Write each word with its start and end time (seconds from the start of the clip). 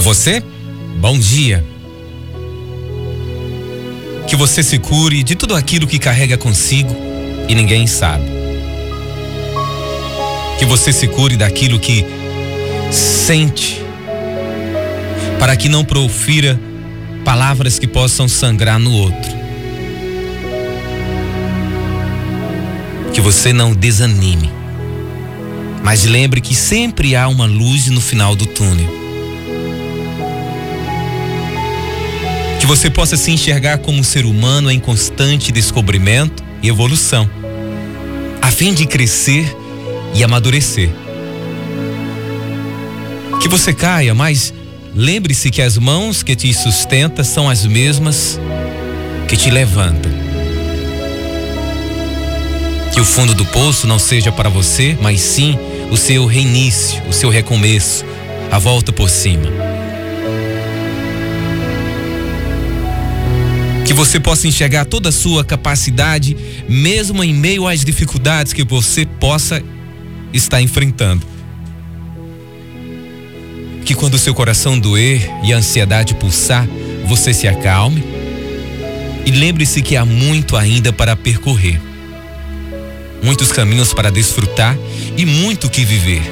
Fala 0.00 0.14
você? 0.14 0.42
Bom 0.98 1.18
dia. 1.18 1.62
Que 4.26 4.34
você 4.34 4.62
se 4.62 4.78
cure 4.78 5.22
de 5.22 5.34
tudo 5.34 5.54
aquilo 5.54 5.86
que 5.86 5.98
carrega 5.98 6.38
consigo 6.38 6.96
e 7.46 7.54
ninguém 7.54 7.86
sabe. 7.86 8.24
Que 10.58 10.64
você 10.64 10.90
se 10.90 11.06
cure 11.06 11.36
daquilo 11.36 11.78
que 11.78 12.06
sente, 12.90 13.82
para 15.38 15.54
que 15.54 15.68
não 15.68 15.84
profira 15.84 16.58
palavras 17.22 17.78
que 17.78 17.86
possam 17.86 18.26
sangrar 18.26 18.78
no 18.78 18.92
outro. 18.94 19.32
Que 23.12 23.20
você 23.20 23.52
não 23.52 23.74
desanime, 23.74 24.50
mas 25.84 26.06
lembre 26.06 26.40
que 26.40 26.54
sempre 26.54 27.14
há 27.14 27.28
uma 27.28 27.44
luz 27.44 27.88
no 27.88 28.00
final 28.00 28.34
do 28.34 28.46
túnel. 28.46 28.99
Você 32.70 32.88
possa 32.88 33.16
se 33.16 33.32
enxergar 33.32 33.78
como 33.78 33.98
um 33.98 34.02
ser 34.04 34.24
humano 34.24 34.70
em 34.70 34.78
constante 34.78 35.50
descobrimento 35.50 36.40
e 36.62 36.68
evolução, 36.68 37.28
a 38.40 38.48
fim 38.48 38.72
de 38.72 38.86
crescer 38.86 39.56
e 40.14 40.22
amadurecer. 40.22 40.88
Que 43.40 43.48
você 43.48 43.74
caia, 43.74 44.14
mas 44.14 44.54
lembre-se 44.94 45.50
que 45.50 45.60
as 45.60 45.76
mãos 45.76 46.22
que 46.22 46.36
te 46.36 46.54
sustentam 46.54 47.24
são 47.24 47.50
as 47.50 47.66
mesmas 47.66 48.38
que 49.26 49.36
te 49.36 49.50
levantam. 49.50 50.12
Que 52.94 53.00
o 53.00 53.04
fundo 53.04 53.34
do 53.34 53.44
poço 53.46 53.88
não 53.88 53.98
seja 53.98 54.30
para 54.30 54.48
você, 54.48 54.96
mas 55.02 55.20
sim 55.20 55.58
o 55.90 55.96
seu 55.96 56.24
reinício, 56.24 57.02
o 57.08 57.12
seu 57.12 57.30
recomeço, 57.30 58.04
a 58.48 58.60
volta 58.60 58.92
por 58.92 59.10
cima. 59.10 59.69
Que 63.90 63.94
você 63.94 64.20
possa 64.20 64.46
enxergar 64.46 64.84
toda 64.84 65.08
a 65.08 65.12
sua 65.12 65.44
capacidade, 65.44 66.36
mesmo 66.68 67.24
em 67.24 67.34
meio 67.34 67.66
às 67.66 67.84
dificuldades 67.84 68.52
que 68.52 68.62
você 68.62 69.04
possa 69.04 69.60
estar 70.32 70.62
enfrentando. 70.62 71.26
Que 73.84 73.92
quando 73.92 74.14
o 74.14 74.18
seu 74.18 74.32
coração 74.32 74.78
doer 74.78 75.28
e 75.42 75.52
a 75.52 75.56
ansiedade 75.56 76.14
pulsar, 76.14 76.68
você 77.08 77.34
se 77.34 77.48
acalme 77.48 78.04
e 79.26 79.32
lembre-se 79.32 79.82
que 79.82 79.96
há 79.96 80.04
muito 80.04 80.56
ainda 80.56 80.92
para 80.92 81.16
percorrer. 81.16 81.82
Muitos 83.24 83.50
caminhos 83.50 83.92
para 83.92 84.08
desfrutar 84.08 84.78
e 85.16 85.26
muito 85.26 85.68
que 85.68 85.84
viver. 85.84 86.22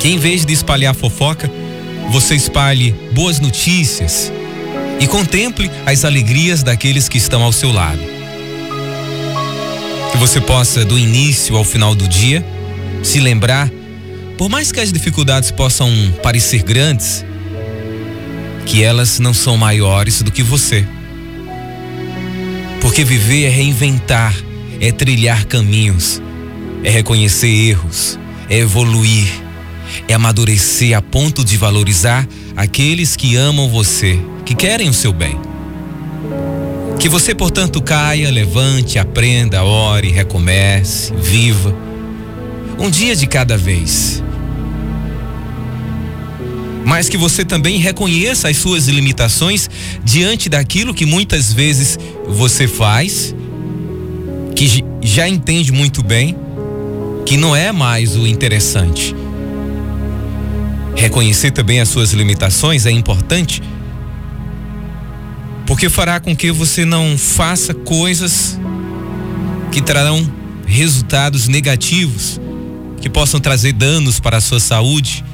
Que 0.00 0.08
em 0.08 0.16
vez 0.16 0.46
de 0.46 0.54
espalhar 0.54 0.94
fofoca, 0.94 1.52
você 2.10 2.34
espalhe 2.34 2.94
boas 3.12 3.38
notícias 3.38 4.32
e 5.00 5.06
contemple 5.06 5.70
as 5.86 6.04
alegrias 6.04 6.62
daqueles 6.62 7.08
que 7.08 7.18
estão 7.18 7.42
ao 7.42 7.52
seu 7.52 7.72
lado. 7.72 8.00
Que 10.10 10.18
você 10.18 10.40
possa, 10.40 10.84
do 10.84 10.98
início 10.98 11.56
ao 11.56 11.64
final 11.64 11.94
do 11.94 12.08
dia, 12.08 12.44
se 13.02 13.20
lembrar, 13.20 13.70
por 14.36 14.48
mais 14.48 14.72
que 14.72 14.80
as 14.80 14.92
dificuldades 14.92 15.50
possam 15.50 15.90
parecer 16.22 16.62
grandes, 16.62 17.24
que 18.66 18.82
elas 18.82 19.18
não 19.18 19.32
são 19.32 19.56
maiores 19.56 20.22
do 20.22 20.30
que 20.30 20.42
você. 20.42 20.86
Porque 22.80 23.04
viver 23.04 23.44
é 23.44 23.48
reinventar, 23.48 24.34
é 24.80 24.92
trilhar 24.92 25.44
caminhos, 25.46 26.20
é 26.82 26.90
reconhecer 26.90 27.48
erros, 27.48 28.18
é 28.48 28.58
evoluir, 28.58 29.28
é 30.06 30.14
amadurecer 30.14 30.96
a 30.96 31.02
ponto 31.02 31.44
de 31.44 31.56
valorizar 31.56 32.26
aqueles 32.56 33.16
que 33.16 33.36
amam 33.36 33.68
você 33.68 34.18
que 34.48 34.54
querem 34.54 34.88
o 34.88 34.94
seu 34.94 35.12
bem. 35.12 35.38
Que 36.98 37.06
você, 37.06 37.34
portanto, 37.34 37.82
caia, 37.82 38.30
levante, 38.30 38.98
aprenda, 38.98 39.62
ore, 39.62 40.08
recomece, 40.08 41.12
viva. 41.12 41.76
Um 42.78 42.88
dia 42.88 43.14
de 43.14 43.26
cada 43.26 43.58
vez. 43.58 44.22
Mas 46.82 47.10
que 47.10 47.18
você 47.18 47.44
também 47.44 47.76
reconheça 47.76 48.48
as 48.48 48.56
suas 48.56 48.88
limitações 48.88 49.68
diante 50.02 50.48
daquilo 50.48 50.94
que 50.94 51.04
muitas 51.04 51.52
vezes 51.52 51.98
você 52.26 52.66
faz, 52.66 53.34
que 54.56 54.82
já 55.02 55.28
entende 55.28 55.70
muito 55.72 56.02
bem, 56.02 56.34
que 57.26 57.36
não 57.36 57.54
é 57.54 57.70
mais 57.70 58.16
o 58.16 58.26
interessante. 58.26 59.14
Reconhecer 60.96 61.50
também 61.50 61.80
as 61.80 61.90
suas 61.90 62.14
limitações 62.14 62.86
é 62.86 62.90
importante 62.90 63.60
porque 65.78 65.88
fará 65.88 66.18
com 66.18 66.34
que 66.34 66.50
você 66.50 66.84
não 66.84 67.16
faça 67.16 67.72
coisas 67.72 68.58
que 69.70 69.80
trarão 69.80 70.28
resultados 70.66 71.46
negativos, 71.46 72.40
que 73.00 73.08
possam 73.08 73.38
trazer 73.38 73.74
danos 73.74 74.18
para 74.18 74.38
a 74.38 74.40
sua 74.40 74.58
saúde, 74.58 75.24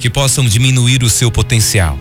que 0.00 0.10
possam 0.10 0.44
diminuir 0.44 1.04
o 1.04 1.08
seu 1.08 1.30
potencial. 1.30 1.96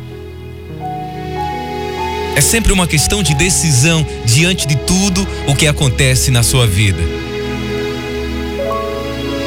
É 2.35 2.41
sempre 2.41 2.73
uma 2.73 2.87
questão 2.87 3.21
de 3.21 3.35
decisão 3.35 4.03
diante 4.25 4.65
de 4.65 4.77
tudo 4.77 5.27
o 5.47 5.53
que 5.53 5.67
acontece 5.67 6.31
na 6.31 6.41
sua 6.41 6.65
vida. 6.65 7.03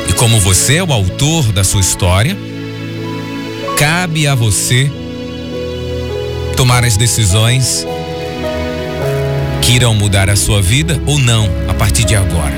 E 0.08 0.12
como 0.12 0.38
você 0.38 0.76
é 0.76 0.84
o 0.84 0.92
autor 0.92 1.50
da 1.50 1.64
sua 1.64 1.80
história, 1.80 2.38
cabe 3.76 4.28
a 4.28 4.36
você 4.36 5.01
tomar 6.62 6.84
as 6.84 6.96
decisões 6.96 7.84
que 9.62 9.72
irão 9.72 9.96
mudar 9.96 10.30
a 10.30 10.36
sua 10.36 10.62
vida 10.62 11.02
ou 11.06 11.18
não 11.18 11.48
a 11.68 11.74
partir 11.74 12.04
de 12.04 12.14
agora. 12.14 12.54